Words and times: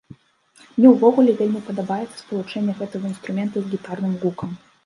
Мне 0.77 0.87
ўвогуле 0.93 1.35
вельмі 1.41 1.61
падабаецца 1.69 2.17
спалучэнне 2.23 2.73
гэтага 2.83 3.05
інструмента 3.13 3.57
з 3.67 3.71
гітарным 3.75 4.21
гукам. 4.27 4.61